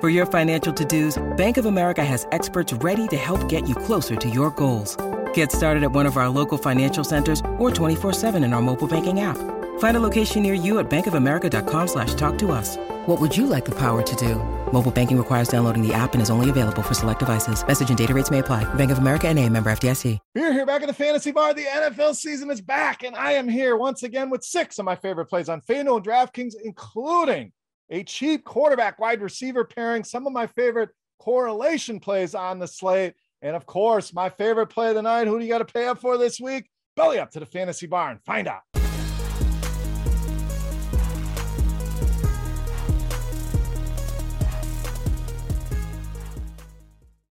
For 0.00 0.08
your 0.08 0.26
financial 0.26 0.72
to-dos, 0.72 1.20
Bank 1.36 1.56
of 1.56 1.66
America 1.66 2.04
has 2.04 2.24
experts 2.30 2.72
ready 2.74 3.08
to 3.08 3.16
help 3.16 3.48
get 3.48 3.68
you 3.68 3.74
closer 3.74 4.14
to 4.14 4.30
your 4.30 4.52
goals. 4.52 4.96
Get 5.34 5.50
started 5.50 5.82
at 5.82 5.90
one 5.90 6.06
of 6.06 6.16
our 6.16 6.28
local 6.28 6.56
financial 6.56 7.02
centers 7.02 7.40
or 7.58 7.68
24-7 7.72 8.36
in 8.44 8.52
our 8.52 8.62
mobile 8.62 8.86
banking 8.86 9.18
app. 9.22 9.36
Find 9.80 9.96
a 9.96 10.00
location 10.00 10.44
near 10.44 10.54
you 10.54 10.78
at 10.78 10.88
bankofamerica.com 10.88 11.88
slash 11.88 12.14
talk 12.14 12.38
to 12.38 12.52
us. 12.52 12.76
What 13.06 13.20
would 13.20 13.36
you 13.36 13.48
like 13.48 13.64
the 13.64 13.74
power 13.74 14.02
to 14.02 14.16
do? 14.16 14.36
Mobile 14.72 14.92
banking 14.92 15.18
requires 15.18 15.48
downloading 15.48 15.84
the 15.84 15.92
app 15.92 16.12
and 16.12 16.22
is 16.22 16.30
only 16.30 16.48
available 16.48 16.82
for 16.82 16.94
select 16.94 17.18
devices. 17.18 17.66
Message 17.66 17.88
and 17.88 17.98
data 17.98 18.14
rates 18.14 18.30
may 18.30 18.38
apply. 18.38 18.72
Bank 18.74 18.92
of 18.92 18.98
America 18.98 19.26
and 19.26 19.36
a 19.36 19.48
member 19.48 19.68
FDIC. 19.68 20.20
We're 20.36 20.52
here 20.52 20.66
back 20.66 20.82
at 20.82 20.86
the 20.86 20.94
Fantasy 20.94 21.32
Bar. 21.32 21.54
The 21.54 21.64
NFL 21.64 22.14
season 22.14 22.52
is 22.52 22.60
back, 22.60 23.02
and 23.02 23.16
I 23.16 23.32
am 23.32 23.48
here 23.48 23.76
once 23.76 24.04
again 24.04 24.30
with 24.30 24.44
six 24.44 24.78
of 24.78 24.84
my 24.84 24.94
favorite 24.94 25.26
plays 25.26 25.48
on 25.48 25.60
FanDuel 25.60 25.96
and 25.96 26.06
DraftKings, 26.06 26.54
including 26.62 27.50
a 27.90 28.04
cheap 28.04 28.44
quarterback 28.44 28.98
wide 28.98 29.22
receiver 29.22 29.64
pairing, 29.64 30.04
some 30.04 30.26
of 30.26 30.32
my 30.32 30.46
favorite 30.46 30.90
correlation 31.18 32.00
plays 32.00 32.34
on 32.34 32.58
the 32.58 32.66
slate. 32.66 33.14
And 33.40 33.56
of 33.56 33.66
course, 33.66 34.12
my 34.12 34.28
favorite 34.28 34.66
play 34.66 34.90
of 34.90 34.94
the 34.94 35.02
night. 35.02 35.26
Who 35.26 35.38
do 35.38 35.44
you 35.44 35.50
got 35.50 35.58
to 35.58 35.64
pay 35.64 35.86
up 35.86 35.98
for 35.98 36.18
this 36.18 36.40
week? 36.40 36.68
Belly 36.96 37.18
up 37.18 37.30
to 37.30 37.40
the 37.40 37.46
fantasy 37.46 37.86
barn. 37.86 38.18
Find 38.26 38.48
out. 38.48 38.62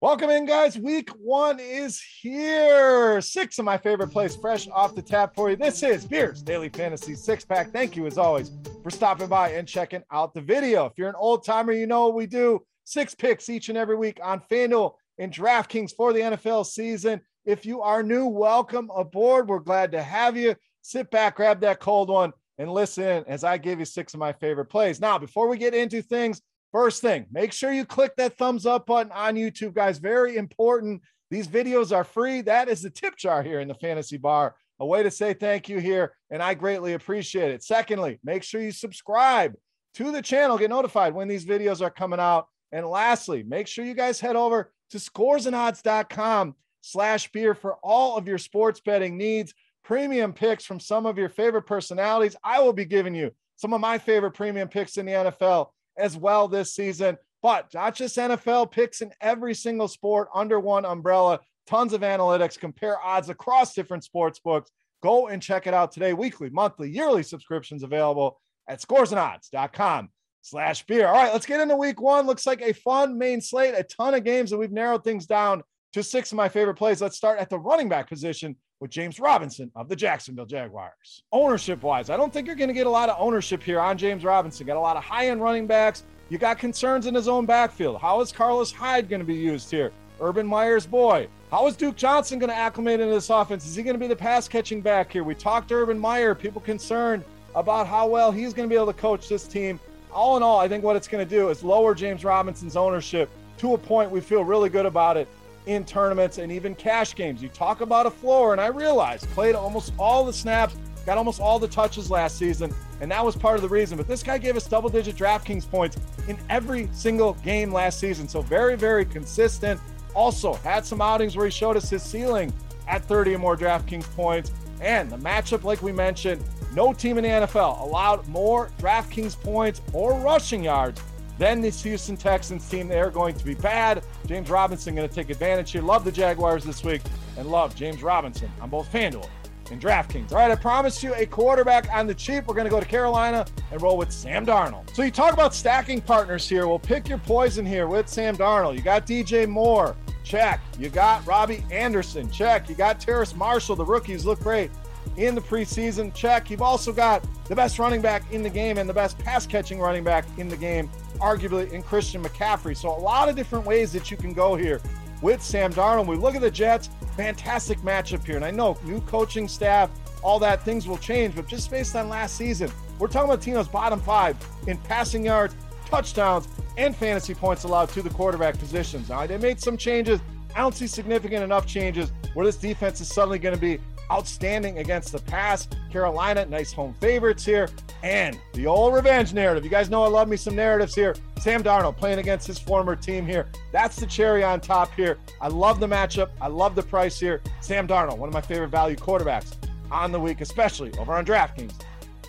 Welcome 0.01 0.31
in, 0.31 0.47
guys. 0.47 0.79
Week 0.79 1.11
one 1.11 1.59
is 1.59 2.01
here. 2.21 3.21
Six 3.21 3.59
of 3.59 3.65
my 3.65 3.77
favorite 3.77 4.07
plays 4.07 4.35
fresh 4.35 4.67
off 4.69 4.95
the 4.95 5.01
tap 5.03 5.35
for 5.35 5.51
you. 5.51 5.55
This 5.55 5.83
is 5.83 6.05
Beers 6.05 6.41
Daily 6.41 6.69
Fantasy 6.69 7.13
Six 7.13 7.45
Pack. 7.45 7.69
Thank 7.71 7.95
you, 7.95 8.07
as 8.07 8.17
always, 8.17 8.49
for 8.83 8.89
stopping 8.89 9.27
by 9.27 9.49
and 9.51 9.67
checking 9.67 10.03
out 10.11 10.33
the 10.33 10.41
video. 10.41 10.85
If 10.85 10.93
you're 10.97 11.09
an 11.09 11.15
old 11.15 11.45
timer, 11.45 11.71
you 11.71 11.87
know 11.87 12.05
what 12.05 12.15
we 12.15 12.25
do 12.25 12.61
six 12.83 13.13
picks 13.13 13.49
each 13.49 13.69
and 13.69 13.77
every 13.77 13.95
week 13.95 14.19
on 14.23 14.41
FanDuel 14.51 14.93
and 15.17 15.31
DraftKings 15.31 15.95
for 15.95 16.13
the 16.13 16.19
NFL 16.19 16.65
season. 16.65 17.21
If 17.45 17.65
you 17.65 17.81
are 17.81 18.03
new, 18.03 18.25
welcome 18.25 18.89
aboard. 18.95 19.47
We're 19.47 19.59
glad 19.59 19.91
to 19.91 20.01
have 20.01 20.35
you. 20.35 20.55
Sit 20.81 21.11
back, 21.11 21.35
grab 21.35 21.61
that 21.61 21.79
cold 21.79 22.09
one, 22.09 22.33
and 22.57 22.71
listen 22.71 23.23
as 23.27 23.43
I 23.43 23.57
give 23.57 23.79
you 23.79 23.85
six 23.85 24.13
of 24.13 24.19
my 24.19 24.33
favorite 24.33 24.65
plays. 24.65 24.99
Now, 24.99 25.17
before 25.17 25.47
we 25.47 25.57
get 25.57 25.75
into 25.75 26.01
things, 26.01 26.41
First 26.71 27.01
thing, 27.01 27.25
make 27.31 27.51
sure 27.51 27.73
you 27.73 27.85
click 27.85 28.15
that 28.15 28.37
thumbs 28.37 28.65
up 28.65 28.85
button 28.85 29.11
on 29.11 29.35
YouTube, 29.35 29.73
guys. 29.73 29.97
Very 29.97 30.37
important. 30.37 31.01
These 31.29 31.47
videos 31.47 31.93
are 31.93 32.05
free. 32.05 32.41
That 32.41 32.69
is 32.69 32.81
the 32.81 32.89
tip 32.89 33.17
jar 33.17 33.43
here 33.43 33.59
in 33.59 33.67
the 33.67 33.73
fantasy 33.75 34.17
bar. 34.17 34.55
A 34.81 34.85
way 34.85 35.03
to 35.03 35.11
say 35.11 35.35
thank 35.35 35.69
you 35.69 35.77
here, 35.77 36.15
and 36.31 36.41
I 36.41 36.55
greatly 36.55 36.93
appreciate 36.93 37.51
it. 37.51 37.63
Secondly, 37.63 38.19
make 38.23 38.41
sure 38.41 38.59
you 38.59 38.71
subscribe 38.71 39.53
to 39.93 40.11
the 40.11 40.23
channel, 40.23 40.57
get 40.57 40.71
notified 40.71 41.13
when 41.13 41.27
these 41.27 41.45
videos 41.45 41.83
are 41.83 41.91
coming 41.91 42.19
out. 42.19 42.47
And 42.71 42.87
lastly, 42.87 43.43
make 43.43 43.67
sure 43.67 43.85
you 43.85 43.93
guys 43.93 44.19
head 44.19 44.35
over 44.35 44.73
to 44.89 44.97
scoresandodds.com 44.97 46.55
slash 46.81 47.31
beer 47.31 47.53
for 47.53 47.75
all 47.83 48.17
of 48.17 48.27
your 48.27 48.39
sports 48.39 48.81
betting 48.83 49.19
needs, 49.19 49.53
premium 49.83 50.33
picks 50.33 50.65
from 50.65 50.79
some 50.79 51.05
of 51.05 51.15
your 51.15 51.29
favorite 51.29 51.67
personalities. 51.67 52.35
I 52.43 52.59
will 52.59 52.73
be 52.73 52.85
giving 52.85 53.13
you 53.13 53.29
some 53.57 53.73
of 53.73 53.81
my 53.81 53.99
favorite 53.99 54.31
premium 54.31 54.67
picks 54.67 54.97
in 54.97 55.05
the 55.05 55.11
NFL 55.11 55.67
as 55.95 56.17
well 56.17 56.47
this 56.47 56.73
season. 56.73 57.19
But 57.43 57.71
not 57.75 57.93
just 57.93 58.17
NFL 58.17 58.71
picks 58.71 59.01
in 59.01 59.11
every 59.21 59.53
single 59.53 59.87
sport 59.87 60.29
under 60.33 60.59
one 60.59 60.85
umbrella. 60.85 61.39
Tons 61.71 61.93
of 61.93 62.01
analytics, 62.01 62.59
compare 62.59 62.99
odds 63.01 63.29
across 63.29 63.73
different 63.73 64.03
sports 64.03 64.39
books. 64.39 64.71
Go 65.01 65.29
and 65.29 65.41
check 65.41 65.67
it 65.67 65.73
out 65.73 65.93
today. 65.93 66.11
Weekly, 66.11 66.49
monthly, 66.49 66.91
yearly 66.91 67.23
subscriptions 67.23 67.81
available 67.81 68.41
at 68.67 68.81
scoresandodds.com 68.81 70.09
slash 70.41 70.85
beer. 70.85 71.07
All 71.07 71.13
right, 71.13 71.31
let's 71.31 71.45
get 71.45 71.61
into 71.61 71.77
week 71.77 72.01
one. 72.01 72.27
Looks 72.27 72.45
like 72.45 72.61
a 72.61 72.73
fun 72.73 73.17
main 73.17 73.39
slate, 73.39 73.73
a 73.73 73.83
ton 73.83 74.15
of 74.15 74.25
games, 74.25 74.51
and 74.51 74.59
we've 74.59 74.73
narrowed 74.73 75.05
things 75.05 75.25
down 75.25 75.63
to 75.93 76.03
six 76.03 76.33
of 76.33 76.35
my 76.35 76.49
favorite 76.49 76.75
plays. 76.75 77.01
Let's 77.01 77.15
start 77.15 77.39
at 77.39 77.49
the 77.49 77.57
running 77.57 77.87
back 77.87 78.09
position 78.09 78.57
with 78.81 78.91
James 78.91 79.17
Robinson 79.17 79.71
of 79.73 79.87
the 79.87 79.95
Jacksonville 79.95 80.45
Jaguars. 80.45 81.23
Ownership 81.31 81.83
wise, 81.83 82.09
I 82.09 82.17
don't 82.17 82.33
think 82.33 82.47
you're 82.47 82.57
going 82.57 82.67
to 82.67 82.73
get 82.73 82.85
a 82.85 82.89
lot 82.89 83.07
of 83.07 83.15
ownership 83.17 83.63
here 83.63 83.79
on 83.79 83.97
James 83.97 84.25
Robinson. 84.25 84.67
Got 84.67 84.75
a 84.75 84.81
lot 84.81 84.97
of 84.97 85.05
high 85.05 85.29
end 85.29 85.41
running 85.41 85.67
backs. 85.67 86.03
You 86.27 86.37
got 86.37 86.59
concerns 86.59 87.05
in 87.05 87.15
his 87.15 87.29
own 87.29 87.45
backfield. 87.45 88.01
How 88.01 88.19
is 88.19 88.33
Carlos 88.33 88.73
Hyde 88.73 89.07
going 89.07 89.21
to 89.21 89.25
be 89.25 89.35
used 89.35 89.71
here? 89.71 89.93
Urban 90.19 90.45
Meyer's 90.45 90.85
boy. 90.85 91.29
How 91.51 91.67
is 91.67 91.75
Duke 91.75 91.97
Johnson 91.97 92.39
going 92.39 92.49
to 92.49 92.55
acclimate 92.55 93.01
into 93.01 93.13
this 93.13 93.29
offense? 93.29 93.65
Is 93.65 93.75
he 93.75 93.83
going 93.83 93.93
to 93.93 93.99
be 93.99 94.07
the 94.07 94.15
pass 94.15 94.47
catching 94.47 94.79
back 94.79 95.11
here? 95.11 95.25
We 95.25 95.35
talked 95.35 95.67
to 95.67 95.75
Urban 95.75 95.99
Meyer, 95.99 96.33
people 96.33 96.61
concerned 96.61 97.25
about 97.55 97.87
how 97.87 98.07
well 98.07 98.31
he's 98.31 98.53
going 98.53 98.69
to 98.69 98.73
be 98.73 98.77
able 98.77 98.93
to 98.93 98.97
coach 98.97 99.27
this 99.27 99.45
team. 99.49 99.77
All 100.13 100.37
in 100.37 100.43
all, 100.43 100.61
I 100.61 100.69
think 100.69 100.81
what 100.81 100.95
it's 100.95 101.09
going 101.09 101.27
to 101.27 101.29
do 101.29 101.49
is 101.49 101.61
lower 101.61 101.93
James 101.93 102.23
Robinson's 102.23 102.77
ownership 102.77 103.29
to 103.57 103.73
a 103.73 103.77
point 103.77 104.09
we 104.09 104.21
feel 104.21 104.45
really 104.45 104.69
good 104.69 104.85
about 104.85 105.17
it 105.17 105.27
in 105.65 105.83
tournaments 105.83 106.37
and 106.37 106.53
even 106.53 106.73
cash 106.73 107.15
games. 107.15 107.43
You 107.43 107.49
talk 107.49 107.81
about 107.81 108.05
a 108.05 108.11
floor, 108.11 108.53
and 108.53 108.61
I 108.61 108.67
realized 108.67 109.29
played 109.31 109.53
almost 109.53 109.91
all 109.99 110.23
the 110.23 110.31
snaps, 110.31 110.77
got 111.05 111.17
almost 111.17 111.41
all 111.41 111.59
the 111.59 111.67
touches 111.67 112.09
last 112.09 112.37
season, 112.37 112.73
and 113.01 113.11
that 113.11 113.25
was 113.25 113.35
part 113.35 113.57
of 113.57 113.61
the 113.61 113.67
reason. 113.67 113.97
But 113.97 114.07
this 114.07 114.23
guy 114.23 114.37
gave 114.37 114.55
us 114.55 114.67
double 114.69 114.89
digit 114.89 115.17
DraftKings 115.17 115.69
points 115.69 115.97
in 116.29 116.37
every 116.49 116.87
single 116.93 117.33
game 117.43 117.73
last 117.73 117.99
season. 117.99 118.29
So 118.29 118.41
very, 118.41 118.77
very 118.77 119.03
consistent. 119.03 119.81
Also, 120.13 120.53
had 120.53 120.85
some 120.85 121.01
outings 121.01 121.35
where 121.35 121.45
he 121.45 121.51
showed 121.51 121.77
us 121.77 121.89
his 121.89 122.03
ceiling 122.03 122.53
at 122.87 123.03
30 123.05 123.35
or 123.35 123.39
more 123.39 123.57
DraftKings 123.57 124.09
points. 124.15 124.51
And 124.81 125.11
the 125.11 125.17
matchup, 125.17 125.63
like 125.63 125.81
we 125.81 125.91
mentioned, 125.91 126.43
no 126.73 126.93
team 126.93 127.17
in 127.17 127.23
the 127.23 127.29
NFL 127.29 127.81
allowed 127.81 128.27
more 128.27 128.69
DraftKings 128.79 129.39
points 129.39 129.81
or 129.93 130.19
rushing 130.19 130.63
yards 130.63 131.01
then 131.41 131.59
this 131.59 131.81
Houston 131.81 132.15
Texans 132.15 132.69
team, 132.69 132.87
they 132.87 132.99
are 132.99 133.09
going 133.09 133.33
to 133.33 133.43
be 133.43 133.55
bad. 133.55 134.03
James 134.27 134.51
Robinson 134.51 134.93
going 134.93 135.09
to 135.09 135.13
take 135.13 135.31
advantage 135.31 135.71
here. 135.71 135.81
Love 135.81 136.03
the 136.03 136.11
Jaguars 136.11 136.63
this 136.63 136.83
week 136.83 137.01
and 137.35 137.47
love 137.47 137.75
James 137.75 138.03
Robinson 138.03 138.51
on 138.61 138.69
both 138.69 138.91
FanDuel 138.93 139.27
and 139.71 139.81
DraftKings. 139.81 140.31
All 140.33 140.37
right, 140.37 140.51
I 140.51 140.55
promised 140.55 141.01
you 141.01 141.15
a 141.15 141.25
quarterback 141.25 141.91
on 141.91 142.05
the 142.05 142.13
cheap. 142.13 142.45
We're 142.45 142.53
going 142.53 142.65
to 142.65 142.69
go 142.69 142.79
to 142.79 142.85
Carolina 142.85 143.47
and 143.71 143.81
roll 143.81 143.97
with 143.97 144.11
Sam 144.11 144.45
Darnold. 144.45 144.95
So 144.95 145.01
you 145.01 145.09
talk 145.09 145.33
about 145.33 145.55
stacking 145.55 146.01
partners 146.01 146.47
here. 146.47 146.67
We'll 146.67 146.77
pick 146.77 147.09
your 147.09 147.17
poison 147.17 147.65
here 147.65 147.87
with 147.87 148.07
Sam 148.07 148.37
Darnold. 148.37 148.75
You 148.75 148.83
got 148.83 149.07
DJ 149.07 149.49
Moore. 149.49 149.95
Check. 150.23 150.61
You 150.77 150.89
got 150.89 151.25
Robbie 151.25 151.63
Anderson. 151.71 152.29
Check. 152.29 152.69
You 152.69 152.75
got 152.75 152.99
Terrace 152.99 153.35
Marshall. 153.35 153.75
The 153.75 153.85
rookies 153.85 154.25
look 154.25 154.39
great 154.39 154.71
in 155.17 155.35
the 155.35 155.41
preseason. 155.41 156.13
Check. 156.13 156.49
You've 156.49 156.61
also 156.61 156.93
got 156.93 157.25
the 157.45 157.55
best 157.55 157.79
running 157.79 158.01
back 158.01 158.23
in 158.31 158.43
the 158.43 158.49
game 158.49 158.77
and 158.77 158.89
the 158.89 158.93
best 158.93 159.17
pass 159.19 159.45
catching 159.45 159.79
running 159.79 160.03
back 160.03 160.25
in 160.37 160.47
the 160.47 160.57
game 160.57 160.89
arguably 161.19 161.71
in 161.71 161.83
Christian 161.83 162.23
McCaffrey. 162.23 162.75
So 162.75 162.89
a 162.89 162.97
lot 162.97 163.29
of 163.29 163.35
different 163.35 163.65
ways 163.65 163.91
that 163.93 164.09
you 164.09 164.17
can 164.17 164.33
go 164.33 164.55
here 164.55 164.81
with 165.21 165.41
Sam 165.41 165.73
Darnold. 165.73 166.07
We 166.07 166.15
look 166.15 166.35
at 166.35 166.41
the 166.41 166.51
Jets, 166.51 166.89
fantastic 167.15 167.79
matchup 167.79 168.25
here. 168.25 168.35
And 168.35 168.45
I 168.45 168.51
know 168.51 168.77
new 168.83 169.01
coaching 169.01 169.47
staff, 169.47 169.89
all 170.23 170.39
that, 170.39 170.63
things 170.63 170.87
will 170.87 170.97
change. 170.97 171.35
But 171.35 171.47
just 171.47 171.69
based 171.69 171.95
on 171.95 172.09
last 172.09 172.35
season, 172.35 172.71
we're 172.99 173.07
talking 173.07 173.29
about 173.29 173.41
Tino's 173.41 173.67
bottom 173.67 173.99
five 173.99 174.35
in 174.67 174.77
passing 174.77 175.25
yards, 175.25 175.55
touchdowns, 175.85 176.47
and 176.77 176.95
fantasy 176.95 177.33
points 177.33 177.63
allowed 177.63 177.89
to 177.89 178.01
the 178.01 178.09
quarterback 178.09 178.57
positions. 178.57 179.09
Now, 179.09 179.25
they 179.25 179.37
made 179.37 179.59
some 179.59 179.77
changes. 179.77 180.19
I 180.55 180.59
don't 180.59 180.75
see 180.75 180.87
significant 180.87 181.43
enough 181.43 181.65
changes 181.65 182.11
where 182.33 182.45
this 182.45 182.57
defense 182.57 183.01
is 183.01 183.07
suddenly 183.07 183.39
going 183.39 183.55
to 183.55 183.61
be 183.61 183.79
outstanding 184.11 184.79
against 184.79 185.11
the 185.11 185.19
pass. 185.19 185.67
Carolina, 185.89 186.45
nice 186.45 186.73
home 186.73 186.93
favorites 186.99 187.45
here. 187.45 187.69
And 188.03 188.37
the 188.53 188.67
old 188.67 188.93
revenge 188.93 189.33
narrative. 189.33 189.63
You 189.63 189.69
guys 189.69 189.89
know 189.89 190.03
I 190.03 190.07
love 190.07 190.27
me 190.27 190.37
some 190.37 190.55
narratives 190.55 190.93
here. 190.93 191.15
Sam 191.39 191.63
Darnold 191.63 191.97
playing 191.97 192.19
against 192.19 192.45
his 192.47 192.59
former 192.59 192.95
team 192.95 193.25
here. 193.25 193.47
That's 193.71 193.95
the 193.95 194.05
cherry 194.05 194.43
on 194.43 194.59
top 194.59 194.93
here. 194.93 195.17
I 195.39 195.47
love 195.47 195.79
the 195.79 195.87
matchup. 195.87 196.29
I 196.41 196.47
love 196.47 196.75
the 196.75 196.83
price 196.83 197.19
here. 197.19 197.41
Sam 197.61 197.87
Darnold, 197.87 198.17
one 198.17 198.27
of 198.27 198.33
my 198.33 198.41
favorite 198.41 198.69
value 198.69 198.95
quarterbacks 198.95 199.55
on 199.89 200.11
the 200.11 200.19
week, 200.19 200.41
especially 200.41 200.91
over 200.97 201.13
on 201.13 201.25
DraftKings 201.25 201.73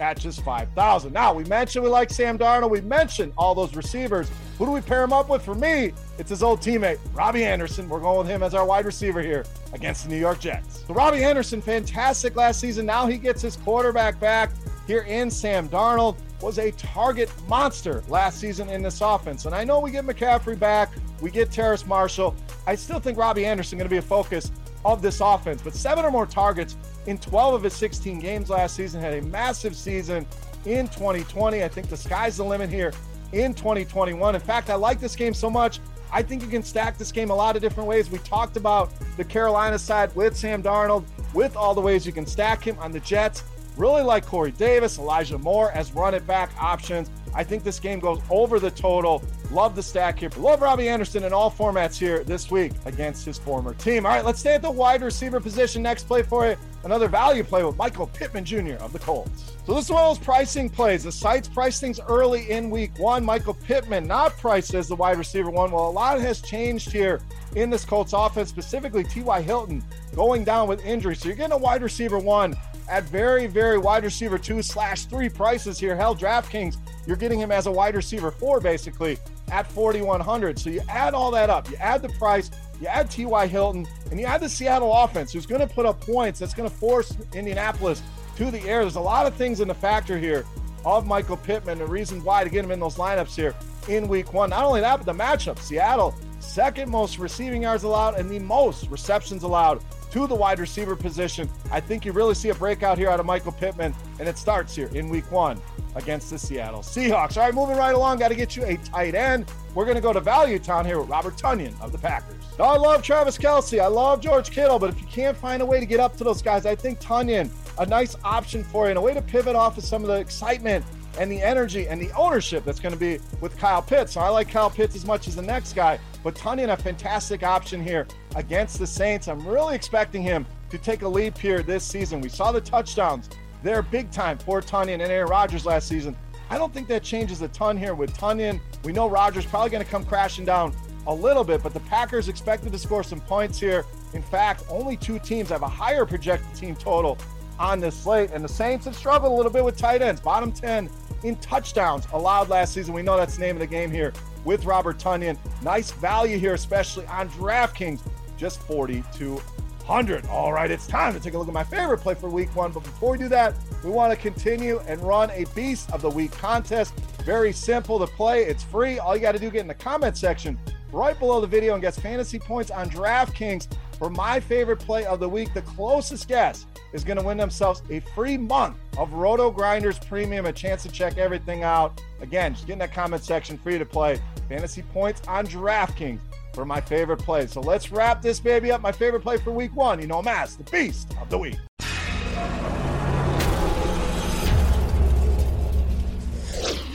at 0.01 0.19
just 0.19 0.43
5,000. 0.43 1.13
Now, 1.13 1.33
we 1.33 1.45
mentioned 1.45 1.85
we 1.85 1.91
like 1.91 2.11
Sam 2.11 2.39
Darnold. 2.39 2.71
We 2.71 2.81
mentioned 2.81 3.33
all 3.37 3.55
those 3.55 3.75
receivers. 3.75 4.31
Who 4.59 4.67
do 4.67 4.73
we 4.73 4.81
pair 4.81 5.03
him 5.03 5.13
up 5.13 5.29
with? 5.29 5.45
For 5.45 5.55
me, 5.55 5.93
it's 6.19 6.31
his 6.31 6.43
old 6.43 6.61
teammate, 6.61 6.99
Robbie 7.15 7.45
Anderson. 7.45 7.89
We're 7.89 8.01
going 8.01 8.19
with 8.19 8.29
him 8.29 8.43
as 8.43 8.55
our 8.55 8.65
wide 8.65 8.85
receiver 8.85 9.23
here 9.23 9.45
against 9.73 10.05
the 10.05 10.11
New 10.11 10.19
York 10.19 10.41
Jets. 10.41 10.85
So, 10.87 10.95
Robbie 10.95 11.25
Anderson, 11.25 11.61
fantastic 11.61 12.37
last 12.37 12.61
season. 12.61 12.87
Now 12.87 13.07
he 13.07 13.19
gets 13.19 13.43
his 13.43 13.57
quarterback 13.57 14.21
back 14.21 14.51
here 14.87 15.03
in 15.03 15.31
Sam 15.31 15.69
Darnold. 15.69 16.17
Was 16.41 16.59
a 16.59 16.73
target 16.73 17.31
monster 17.47 18.03
last 18.09 18.41
season 18.41 18.69
in 18.69 18.83
this 18.83 19.01
offense. 19.01 19.47
And 19.47 19.55
I 19.55 19.63
know 19.63 19.79
we 19.79 19.93
get 19.93 20.05
McCaffrey 20.05 20.59
back, 20.59 20.91
we 21.21 21.31
get 21.31 21.53
Terrace 21.53 21.87
Marshall. 21.87 22.35
I 22.67 22.75
still 22.75 22.99
think 22.99 23.17
Robbie 23.17 23.47
Anderson 23.47 23.79
going 23.79 23.89
to 23.89 23.91
be 23.91 23.99
a 23.99 24.03
focus 24.03 24.51
of 24.85 25.03
this 25.03 25.21
offense, 25.21 25.63
but 25.63 25.75
seven 25.75 26.05
or 26.05 26.11
more 26.11 26.27
targets 26.27 26.77
in 27.07 27.19
12 27.19 27.55
of 27.55 27.63
his 27.63 27.75
16 27.75 28.19
games 28.19 28.51
last 28.51 28.77
season, 28.77 29.01
had 29.01 29.15
a 29.15 29.23
massive 29.23 29.77
season 29.77 30.27
in 30.65 30.89
2020. 30.89 31.63
I 31.63 31.69
think 31.69 31.89
the 31.89 31.97
sky's 31.97 32.37
the 32.37 32.45
limit 32.45 32.71
here 32.71 32.93
in 33.33 33.55
2021. 33.55 34.35
In 34.35 34.41
fact, 34.41 34.71
I 34.71 34.75
like 34.75 35.01
this 35.01 35.17
game 35.17 35.35
so 35.35 35.51
much. 35.51 35.81
I 36.13 36.23
think 36.23 36.43
you 36.43 36.49
can 36.49 36.63
stack 36.63 36.99
this 36.99 37.11
game 37.11 37.31
a 37.31 37.35
lot 37.35 37.57
of 37.57 37.63
different 37.63 37.89
ways. 37.89 38.11
We 38.11 38.19
talked 38.19 38.57
about 38.57 38.93
the 39.17 39.25
Carolina 39.25 39.79
side 39.79 40.15
with 40.15 40.37
Sam 40.37 40.63
Darnold, 40.63 41.05
with 41.33 41.57
all 41.57 41.75
the 41.75 41.81
ways 41.81 42.07
you 42.07 42.13
can 42.13 42.27
stack 42.27 42.63
him 42.63 42.79
on 42.79 42.93
the 42.93 43.01
Jets. 43.01 43.45
Really 43.79 44.03
like 44.03 44.27
Corey 44.27 44.53
Davis, 44.53 44.99
Elijah 44.99 45.39
Moore 45.39 45.73
as 45.73 45.93
run 45.93 46.13
it 46.13 46.27
back 46.27 46.51
options. 46.61 47.11
I 47.35 47.43
think 47.43 47.65
this 47.65 47.81
game 47.81 47.99
goes 47.99 48.21
over 48.29 48.61
the 48.61 48.71
total. 48.71 49.23
Love 49.53 49.77
the 49.77 49.83
stack 49.83 50.21
here. 50.21 50.31
Love 50.39 50.63
Robbie 50.63 50.89
Anderson 50.89 51.25
in 51.25 51.33
all 51.35 51.51
formats 51.51 51.99
here 51.99 52.25
this 52.25 52.51
week 52.51 52.73
against 52.87 53.27
his 53.27 53.39
former 53.39 53.75
team. 53.75 54.07
All 54.07 54.13
right, 54.13 54.25
let's 54.25 54.41
stay 54.41 54.55
at 54.55 54.63
the 54.63 54.71
wide 54.71 55.03
receiver 55.03 55.41
position. 55.41 55.83
Next 55.83 56.05
play 56.05 56.23
for 56.23 56.47
you. 56.47 56.57
Another 56.85 57.07
value 57.07 57.45
play 57.45 57.63
with 57.63 57.77
Michael 57.77 58.07
Pittman 58.07 58.47
Jr. 58.47 58.77
of 58.81 58.95
the 58.95 58.99
Colts. 58.99 59.53
So 59.67 59.75
this 59.75 59.85
is 59.85 59.91
one 59.91 60.03
of 60.05 60.17
those 60.17 60.25
pricing 60.25 60.71
plays. 60.71 61.05
The 61.05 61.13
sites 61.13 61.49
price 61.49 61.79
things 61.79 62.01
early 62.09 62.51
in 62.51 62.71
week 62.71 62.99
one. 62.99 63.27
Michael 63.27 63.53
Pittman 63.53 64.07
not 64.07 64.39
priced 64.39 64.73
as 64.73 64.89
the 64.89 64.97
wide 64.97 65.19
receiver 65.19 65.51
one. 65.51 65.71
Well, 65.71 65.87
a 65.87 65.91
lot 65.91 66.19
has 66.19 66.41
changed 66.41 66.91
here 66.91 67.21
in 67.55 67.69
this 67.69 67.85
Colts 67.85 68.15
offense, 68.15 68.49
specifically 68.49 69.05
T.Y. 69.05 69.43
Hilton 69.43 69.85
going 70.17 70.45
down 70.45 70.67
with 70.67 70.83
injury. 70.83 71.15
So 71.15 71.29
you're 71.29 71.37
getting 71.37 71.53
a 71.53 71.59
wide 71.59 71.83
receiver 71.83 72.19
one 72.19 72.57
at 72.89 73.05
very, 73.05 73.47
very 73.47 73.79
wide 73.79 74.05
receiver 74.05 74.39
two 74.39 74.63
slash 74.63 75.05
three 75.05 75.29
prices 75.29 75.79
here. 75.79 75.95
Hell, 75.95 76.17
DraftKings, 76.17 76.79
you're 77.07 77.17
getting 77.17 77.39
him 77.39 77.53
as 77.53 77.67
a 77.67 77.71
wide 77.71 77.95
receiver 77.95 78.31
four 78.31 78.59
basically 78.59 79.19
at 79.53 79.71
4,100. 79.71 80.59
So 80.59 80.71
you 80.71 80.81
add 80.89 81.15
all 81.15 81.31
that 81.31 81.51
up, 81.51 81.71
you 81.71 81.77
add 81.77 82.03
the 82.03 82.09
price, 82.09 82.51
you 82.81 82.87
add 82.89 83.11
T.Y. 83.11 83.47
Hilton, 83.47 83.87
and 84.11 84.19
you 84.19 84.27
add 84.27 84.41
the 84.41 84.49
Seattle 84.49 84.93
offense, 84.93 85.33
who's 85.33 85.47
going 85.47 85.61
to 85.61 85.73
put 85.73 85.87
up 85.87 86.01
points 86.01 86.41
that's 86.41 86.55
going 86.55 86.69
to 86.69 86.75
force 86.75 87.15
Indianapolis 87.35 88.03
to 88.37 88.51
the 88.51 88.61
air. 88.63 88.81
There's 88.81 88.97
a 88.97 89.01
lot 89.01 89.27
of 89.27 89.35
things 89.35 89.61
in 89.61 89.69
the 89.69 89.75
factor 89.75 90.19
here 90.19 90.47
of 90.85 91.07
Michael 91.07 91.37
Pittman, 91.37 91.79
the 91.79 91.87
reason 91.87 92.25
why 92.25 92.43
to 92.43 92.51
get 92.51 92.65
him 92.65 92.73
in 92.73 92.81
those 92.81 92.97
lineups 92.97 93.37
here 93.37 93.55
in 93.89 94.09
week 94.09 94.33
one. 94.33 94.51
Not 94.51 94.65
only 94.65 94.81
that, 94.81 94.97
but 94.97 95.07
the 95.07 95.13
matchup 95.13 95.59
Seattle, 95.59 96.15
second 96.41 96.91
most 96.91 97.19
receiving 97.19 97.63
yards 97.63 97.85
allowed 97.85 98.15
and 98.15 98.31
the 98.31 98.39
most 98.39 98.89
receptions 98.91 99.43
allowed 99.43 99.85
to 100.13 100.27
the 100.27 100.35
wide 100.35 100.59
receiver 100.59 100.95
position. 100.95 101.49
I 101.71 101.81
think 101.81 102.05
you 102.05 102.13
really 102.13 102.35
see 102.35 102.51
a 102.51 102.55
breakout 102.55 102.99
here 102.99 103.09
out 103.09 103.19
of 103.19 103.27
Michael 103.27 103.53
Pittman, 103.53 103.95
and 104.21 104.29
it 104.29 104.37
starts 104.37 104.77
here 104.77 104.91
in 104.95 105.09
week 105.09 105.31
one 105.33 105.61
against 105.95 106.31
the 106.31 106.39
Seattle 106.39 106.81
Seahawks. 106.81 107.37
All 107.37 107.45
right, 107.45 107.55
moving 107.55 107.77
right 107.77 107.95
along, 107.95 108.19
got 108.19 108.29
to 108.29 108.35
get 108.35 108.55
you 108.55 108.65
a 108.65 108.77
tight 108.79 109.15
end. 109.15 109.51
We're 109.75 109.87
going 109.87 109.97
to 109.97 110.03
go 110.03 110.13
to 110.13 110.21
Value 110.21 110.59
Town 110.59 110.85
here 110.85 111.01
with 111.01 111.09
Robert 111.09 111.37
Tonyan 111.37 111.79
of 111.81 111.93
the 111.93 111.99
Packers. 111.99 112.37
Now, 112.59 112.67
I 112.67 112.77
love 112.77 113.03
Travis 113.03 113.39
Kelce. 113.39 113.81
I 113.81 113.87
love 113.87 114.21
George 114.21 114.51
Kittle, 114.51 114.79
but 114.79 114.91
if 114.91 115.01
you 115.01 115.07
can't 115.07 115.37
find 115.37 115.63
a 115.63 115.67
way 115.67 115.81
to 115.81 115.87
get 115.87 115.99
up 115.99 116.17
to 116.19 116.25
those 116.25 116.43
guys, 116.43 116.67
I 116.67 116.75
think 116.75 117.01
Tonyan, 117.01 117.51
a 117.79 117.87
nice 117.87 118.15
option 118.23 118.63
for 118.65 118.85
you 118.85 118.91
and 118.91 118.99
a 118.99 119.01
way 119.01 119.15
to 119.15 119.23
pivot 119.23 119.57
off 119.57 119.79
of 119.79 119.85
some 119.85 120.03
of 120.03 120.09
the 120.09 120.17
excitement 120.17 120.85
and 121.19 121.33
the 121.33 121.41
energy 121.41 121.89
and 121.89 122.01
the 122.01 122.11
ownership 122.13 122.65
that's 122.65 122.81
going 122.81 122.93
to 122.93 122.99
be 122.99 123.19
with 123.41 123.57
Kyle 123.57 123.83
Pitts. 123.83 124.13
So 124.13 124.21
I 124.21 124.29
like 124.29 124.51
Kyle 124.51 124.71
Pitts 124.71 124.95
as 124.95 125.07
much 125.07 125.27
as 125.27 125.37
the 125.37 125.43
next 125.43 125.73
guy, 125.73 125.99
but 126.23 126.35
Tonyan, 126.35 126.73
a 126.73 126.77
fantastic 126.77 127.43
option 127.43 127.83
here 127.83 128.07
against 128.37 128.79
the 128.79 128.87
Saints. 128.87 129.29
I'm 129.29 129.47
really 129.47 129.75
expecting 129.75 130.23
him 130.23 130.47
to 130.71 130.79
take 130.79 131.03
a 131.03 131.09
leap 131.09 131.37
here 131.37 131.63
this 131.63 131.85
season. 131.85 132.21
We 132.21 132.29
saw 132.29 132.53
the 132.53 132.61
touchdowns. 132.61 133.29
They're 133.63 133.83
big 133.83 134.11
time 134.11 134.39
for 134.39 134.61
Tonyan 134.61 134.95
and 134.95 135.03
Aaron 135.03 135.29
Rodgers 135.29 135.67
last 135.67 135.89
season. 135.89 136.17
I 136.51 136.59
don't 136.59 136.73
think 136.73 136.89
that 136.89 137.03
changes 137.03 137.43
a 137.43 137.49
ton 137.49 137.77
here 137.77 137.95
with 137.95 138.15
Tonyan. 138.17 138.61
We 138.85 138.93
know 138.93 139.09
Rodgers 139.09 139.47
probably 139.47 139.71
going 139.71 139.85
to 139.85 139.91
come 139.91 140.05
crashing 140.05 140.45
down 140.45 140.75
a 141.07 141.15
little 141.15 141.45
bit, 141.45 141.63
but 141.63 141.73
the 141.73 141.81
Packers 141.81 142.29
expected 142.29 142.73
to 142.73 142.79
score 142.79 143.03
some 143.03 143.21
points 143.21 143.59
here. 143.59 143.85
In 144.13 144.23
fact, 144.23 144.65
only 144.69 144.97
two 144.97 145.19
teams 145.19 145.49
have 145.49 145.63
a 145.63 145.69
higher 145.69 146.05
projected 146.05 146.55
team 146.55 146.77
total 146.77 147.19
on 147.59 147.81
this 147.81 147.97
slate, 147.97 148.31
and 148.33 148.45
the 148.45 148.49
Saints 148.49 148.85
have 148.85 148.95
struggled 148.97 149.33
a 149.33 149.35
little 149.35 149.53
bit 149.53 149.65
with 149.65 149.77
tight 149.77 150.03
ends. 150.03 150.21
Bottom 150.21 150.53
10 150.53 150.91
in 151.25 151.37
touchdowns 151.37 152.07
allowed 152.13 152.49
last 152.49 152.75
season. 152.75 152.95
We 152.95 153.03
know 153.03 153.17
that's 153.17 153.37
the 153.37 153.41
name 153.41 153.57
of 153.57 153.61
the 153.61 153.67
game 153.67 153.91
here 153.91 154.13
with 154.45 154.65
Robert 154.65 154.99
Tonyan. 154.99 155.37
Nice 155.63 155.91
value 155.93 156.39
here, 156.39 156.55
especially 156.55 157.07
on 157.07 157.29
DraftKings, 157.31 158.01
just 158.37 158.61
4,200. 158.63 160.27
All 160.27 160.53
right, 160.53 160.71
it's 160.71 160.87
time 160.87 161.15
to 161.15 161.21
take 161.21 161.35
a 161.35 161.39
look 161.39 161.49
at 161.49 161.55
my 161.55 161.65
favorite 161.65 161.99
play 161.99 162.15
for 162.15 162.29
week 162.29 162.55
one. 162.57 162.73
But 162.73 162.83
before 162.83 163.13
we 163.13 163.19
do 163.19 163.29
that, 163.29 163.55
we 163.85 163.91
want 163.91 164.13
to 164.13 164.19
continue 164.19 164.81
and 164.87 165.01
run 165.01 165.31
a 165.31 165.45
Beast 165.55 165.91
of 165.93 166.03
the 166.03 166.11
Week 166.11 166.33
contest. 166.33 166.95
Very 167.25 167.53
simple 167.53 167.99
to 167.99 168.07
play, 168.07 168.45
it's 168.45 168.63
free. 168.63 168.99
All 168.99 169.15
you 169.15 169.23
got 169.23 169.33
to 169.33 169.39
do 169.39 169.51
get 169.51 169.61
in 169.61 169.69
the 169.69 169.75
comment 169.75 170.17
section 170.17 170.59
right 170.93 171.19
below 171.19 171.41
the 171.41 171.47
video 171.47 171.73
and 171.73 171.83
gets 171.83 171.99
fantasy 171.99 172.39
points 172.39 172.71
on 172.71 172.91
DraftKings 172.91 173.69
for 174.03 174.11
my 174.11 174.41
favorite 174.41 174.81
play 174.81 175.07
of 175.07 175.21
the 175.21 175.29
week. 175.29 175.55
The 175.55 175.63
closest 175.63 176.27
guess 176.27 176.67
is 176.93 177.05
going 177.05 177.19
to 177.19 177.25
win 177.25 177.37
themselves 177.37 177.85
a 177.89 178.01
free 178.17 178.37
month 178.37 178.77
of 178.99 179.11
RotoGrinders 179.11 180.05
Premium, 180.09 180.47
a 180.47 180.53
chance 180.53 180.83
to 180.83 180.91
check 180.91 181.19
everything 181.19 181.63
out. 181.63 182.03
Again, 182.21 182.53
just 182.53 182.67
get 182.67 182.73
in 182.73 182.79
that 182.81 182.93
comment 182.93 183.23
section, 183.23 183.57
free 183.57 183.79
to 183.79 183.87
play. 183.87 184.21
Fantasy 184.49 184.83
points 184.83 185.23
on 185.29 185.47
DraftKings 185.47 186.19
for 186.53 186.65
my 186.65 186.81
favorite 186.81 187.21
play. 187.21 187.47
So 187.47 187.61
let's 187.61 187.93
wrap 187.93 188.23
this 188.23 188.41
baby 188.41 188.73
up. 188.73 188.81
My 188.81 188.91
favorite 188.91 189.21
play 189.21 189.37
for 189.37 189.53
week 189.53 189.77
one. 189.77 190.01
You 190.01 190.09
know, 190.09 190.21
Mass, 190.21 190.57
the 190.57 190.65
beast 190.65 191.15
of 191.21 191.31
the 191.31 191.39
week. 191.39 191.59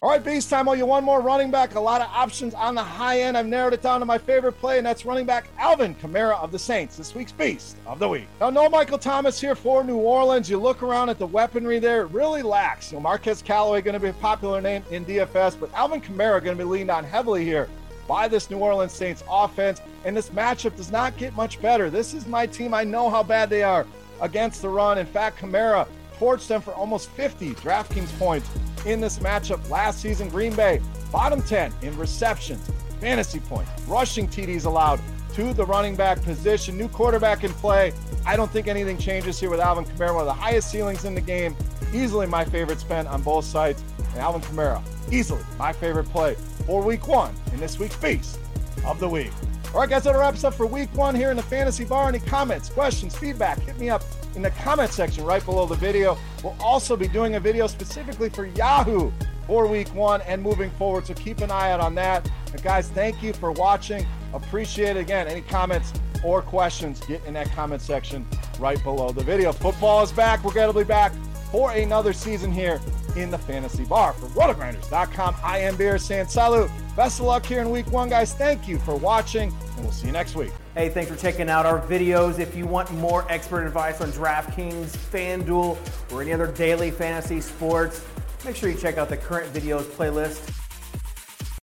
All 0.08 0.14
right, 0.14 0.24
Beast 0.24 0.50
time. 0.50 0.70
Oh, 0.70 0.72
you 0.72 0.86
one 0.86 1.04
more 1.04 1.20
running 1.20 1.52
back. 1.52 1.76
A 1.76 1.80
lot 1.82 2.00
of 2.00 2.08
options 2.08 2.54
on 2.54 2.76
the 2.76 2.82
high 2.82 3.20
end. 3.24 3.38
I've 3.38 3.46
narrowed 3.46 3.74
it 3.74 3.82
down 3.82 4.00
to 4.00 4.06
my 4.06 4.18
favorite 4.18 4.54
play, 4.54 4.78
and 4.78 4.88
that's 4.88 5.04
running 5.06 5.26
back 5.26 5.50
Alvin 5.58 5.96
Kamara 5.96 6.42
of 6.42 6.54
the 6.54 6.58
Saints, 6.58 6.96
this 6.96 7.14
week's 7.14 7.34
Beast 7.34 7.76
of 7.86 8.00
the 8.00 8.08
Week. 8.08 8.26
Now, 8.40 8.50
no 8.50 8.70
Michael 8.70 9.00
Thomas 9.00 9.42
here 9.42 9.54
for 9.54 9.84
New 9.84 9.98
Orleans. 9.98 10.50
You 10.50 10.60
look 10.60 10.82
around 10.82 11.10
at 11.10 11.20
the 11.20 11.28
weaponry 11.28 11.80
there, 11.80 12.04
it 12.04 12.12
really 12.12 12.42
lacks. 12.42 12.90
You 12.90 13.00
know, 13.00 13.02
Marquez 13.02 13.42
Callaway 13.42 13.82
going 13.82 13.96
to 13.96 14.00
be 14.00 14.08
a 14.08 14.14
popular 14.14 14.62
name 14.62 14.82
in 14.92 15.04
DFS, 15.04 15.60
but 15.60 15.74
Alvin 15.74 16.00
Kamara 16.00 16.42
going 16.42 16.58
to 16.58 16.64
be 16.64 16.64
leaned 16.64 16.90
on 16.90 17.04
heavily 17.04 17.44
here 17.44 17.68
by 18.08 18.30
this 18.30 18.50
New 18.50 18.60
Orleans 18.60 18.94
Saints 18.94 19.26
offense. 19.30 19.82
And 20.06 20.16
this 20.16 20.30
matchup 20.30 20.78
does 20.78 20.90
not 20.90 21.18
get 21.18 21.36
much 21.36 21.62
better. 21.62 21.90
This 21.90 22.14
is 22.14 22.28
my 22.28 22.46
team. 22.46 22.74
I 22.74 22.86
know 22.86 23.10
how 23.10 23.24
bad 23.24 23.50
they 23.50 23.64
are 23.64 23.86
against 24.22 24.62
the 24.62 24.70
run. 24.70 25.00
In 25.00 25.06
fact, 25.06 25.38
Kamara 25.38 25.86
torched 26.18 26.48
them 26.48 26.62
for 26.62 26.74
almost 26.74 27.10
50 27.10 27.50
DraftKings 27.56 28.18
points 28.18 28.50
in 28.88 29.02
this 29.02 29.20
matchup 29.20 29.70
last 29.70 30.02
season. 30.02 30.30
Green 30.30 30.56
Bay, 30.56 30.82
bottom 31.12 31.42
10 31.42 31.74
in 31.82 31.98
receptions, 31.98 32.70
fantasy 33.00 33.40
points, 33.42 33.70
rushing 33.88 34.28
TDs 34.28 34.66
allowed 34.66 35.00
to 35.34 35.54
the 35.54 35.66
running 35.66 35.96
back 35.96 36.22
position. 36.24 36.78
New 36.78 36.88
quarterback 36.88 37.44
in 37.44 37.52
play. 37.54 37.94
I 38.26 38.36
don't 38.36 38.50
think 38.50 38.68
anything 38.68 38.98
changes 38.98 39.40
here 39.40 39.50
with 39.50 39.60
Alvin 39.60 39.86
Kamara, 39.86 40.14
one 40.14 40.22
of 40.22 40.26
the 40.26 40.34
highest 40.34 40.72
ceilings 40.72 41.06
in 41.06 41.14
the 41.14 41.22
game. 41.22 41.56
Easily 41.94 42.26
my 42.26 42.44
favorite 42.44 42.80
spend 42.80 43.08
on 43.08 43.22
both 43.22 43.46
sides. 43.46 43.84
And 44.14 44.18
Alvin 44.18 44.42
Kamara, 44.42 44.82
easily 45.12 45.44
my 45.60 45.72
favorite 45.72 46.10
play 46.10 46.36
for 46.66 46.82
week 46.82 47.08
one 47.08 47.36
in 47.54 47.60
this 47.60 47.78
week's 47.78 47.98
Beast 47.98 48.40
of 48.86 49.00
the 49.00 49.08
Week. 49.08 49.32
All 49.78 49.84
right, 49.84 49.92
guys, 49.92 50.06
that 50.06 50.16
wraps 50.16 50.44
up 50.44 50.56
for 50.56 50.66
week 50.66 50.92
one 50.96 51.14
here 51.14 51.30
in 51.30 51.38
the 51.38 51.44
Fantasy 51.44 51.86
Bar. 51.86 52.08
Any 52.08 52.18
comments, 52.18 52.68
questions, 52.68 53.16
feedback, 53.16 53.60
hit 53.60 53.78
me 53.78 53.92
up 53.92 54.02
in 54.34 54.42
the 54.42 54.50
comment 54.50 54.92
section 54.92 55.24
right 55.24 55.46
below 55.46 55.68
the 55.68 55.76
video. 55.76 56.18
We'll 56.44 56.58
also 56.60 56.98
be 56.98 57.08
doing 57.08 57.36
a 57.36 57.40
video 57.40 57.68
specifically 57.68 58.30
for 58.30 58.48
Yahoo 58.48 59.12
for 59.46 59.68
week 59.68 59.94
one 59.94 60.22
and 60.22 60.42
moving 60.42 60.72
forward. 60.72 61.06
So 61.06 61.14
keep 61.14 61.42
an 61.42 61.52
eye 61.52 61.70
out 61.70 61.80
on 61.80 61.94
that. 61.94 62.28
And 62.52 62.64
guys, 62.64 62.90
thank 62.90 63.22
you 63.22 63.34
for 63.34 63.52
watching. 63.52 64.04
Appreciate 64.34 64.98
it. 64.98 65.02
Again, 65.02 65.28
any 65.28 65.42
comments 65.42 65.94
or 66.24 66.42
questions, 66.42 67.00
get 67.02 67.24
in 67.26 67.36
that 67.36 67.52
comment 67.52 67.84
section 67.84 68.26
right 68.60 68.82
below 68.84 69.12
the 69.12 69.24
video. 69.24 69.52
Football 69.52 70.02
is 70.02 70.12
back. 70.12 70.44
We're 70.44 70.54
going 70.54 70.74
to 70.74 70.80
be 70.80 70.86
back 70.86 71.14
for 71.52 71.74
another 71.74 72.14
season 72.14 72.52
here 72.52 72.82
in 73.16 73.30
the 73.30 73.38
Fantasy 73.38 73.86
Bar. 73.86 74.14
For 74.14 74.26
rotogrinders.com, 74.30 75.36
I 75.44 75.60
am 75.60 75.76
Beer 75.76 76.00
saying 76.00 76.30
salute. 76.30 76.72
Best 76.96 77.20
of 77.20 77.28
luck 77.28 77.46
here 77.46 77.62
in 77.62 77.70
week 77.70 77.92
one, 77.92 78.10
guys. 78.10 78.34
Thank 78.34 78.68
you 78.68 78.80
for 78.80 78.96
watching, 78.96 79.54
and 79.78 79.86
we'll 79.86 79.94
see 79.94 80.08
you 80.08 80.14
next 80.14 80.36
week. 80.36 80.52
Hey, 80.76 80.90
thanks 80.90 81.10
for 81.10 81.16
checking 81.16 81.50
out 81.50 81.66
our 81.66 81.80
videos. 81.88 82.40
If 82.40 82.56
you 82.56 82.66
want 82.66 82.92
more 82.94 83.26
expert 83.32 83.66
advice 83.66 84.02
on 84.02 84.12
DraftKings, 84.12 84.98
FanDuel, 84.98 85.78
or 86.12 86.22
any 86.22 86.34
other 86.34 86.48
daily 86.48 86.92
fantasy 86.92 87.40
sports, 87.40 88.04
make 88.44 88.56
sure 88.56 88.70
you 88.70 88.78
check 88.78 88.98
out 88.98 89.10
the 89.10 89.18
current 89.18 89.54
videos 89.54 89.84
playlist 89.84 90.57